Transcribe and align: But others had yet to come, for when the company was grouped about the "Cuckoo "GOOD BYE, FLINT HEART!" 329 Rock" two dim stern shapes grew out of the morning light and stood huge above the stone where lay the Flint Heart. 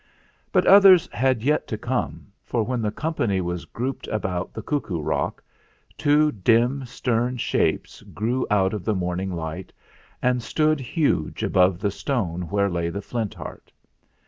But 0.51 0.65
others 0.65 1.07
had 1.13 1.43
yet 1.43 1.67
to 1.67 1.77
come, 1.77 2.31
for 2.43 2.63
when 2.63 2.81
the 2.81 2.89
company 2.89 3.39
was 3.39 3.65
grouped 3.65 4.07
about 4.07 4.51
the 4.51 4.63
"Cuckoo 4.63 4.95
"GOOD 4.95 5.03
BYE, 5.03 5.03
FLINT 5.03 5.05
HEART!" 5.05 5.41
329 5.99 6.29
Rock" 6.31 6.35
two 6.35 6.41
dim 6.79 6.85
stern 6.87 7.37
shapes 7.37 8.01
grew 8.11 8.47
out 8.49 8.73
of 8.73 8.83
the 8.83 8.95
morning 8.95 9.31
light 9.35 9.71
and 10.19 10.41
stood 10.41 10.79
huge 10.79 11.43
above 11.43 11.77
the 11.77 11.91
stone 11.91 12.49
where 12.49 12.71
lay 12.71 12.89
the 12.89 13.03
Flint 13.03 13.35
Heart. 13.35 13.71